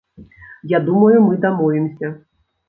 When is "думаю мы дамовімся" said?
0.87-2.13